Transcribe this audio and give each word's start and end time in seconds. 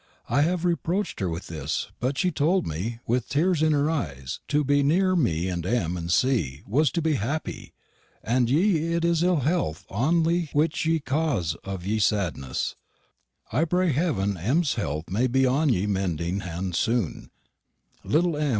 I 0.27 0.41
hav 0.41 0.65
reproched 0.65 1.19
her 1.19 1.29
with 1.29 1.45
this, 1.45 1.91
but 1.99 2.17
she 2.17 2.31
tolde 2.31 2.65
me, 2.65 2.97
with 3.05 3.29
teres 3.29 3.61
in 3.61 3.71
her 3.73 3.87
eys, 3.87 4.39
to 4.47 4.63
be 4.63 4.81
neare 4.81 5.15
mee 5.15 5.47
and 5.47 5.63
M. 5.63 5.95
and 5.95 6.11
C. 6.11 6.63
was 6.65 6.89
to 6.93 7.03
be 7.03 7.17
happie, 7.17 7.71
and 8.23 8.49
ye 8.49 8.93
it 8.95 9.05
is 9.05 9.21
il 9.21 9.41
helth 9.41 9.85
onlie 9.91 10.49
wich 10.55 10.87
is 10.87 10.87
ye 10.87 10.99
cawse 11.01 11.53
of 11.63 11.85
ye 11.85 11.99
sadnesse. 11.99 12.73
I 13.51 13.63
pray 13.63 13.91
heaven 13.91 14.37
M.'s 14.37 14.73
helth 14.73 15.07
may 15.07 15.27
be 15.27 15.45
on 15.45 15.69
ye 15.69 15.85
mending 15.85 16.39
hand 16.39 16.73
soone. 16.73 17.29
Little 18.03 18.35
M. 18.37 18.49